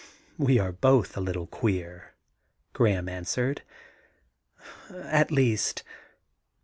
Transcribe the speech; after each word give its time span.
*We 0.35 0.57
are 0.57 0.71
both 0.71 1.15
a 1.15 1.21
little 1.21 1.45
queer,' 1.45 2.15
Graham 2.73 3.07
answered. 3.07 3.61
* 4.39 4.41
At 4.89 5.29
least 5.29 5.83